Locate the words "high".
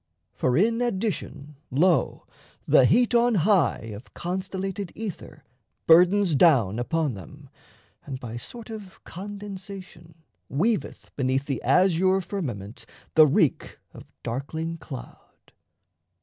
3.45-3.91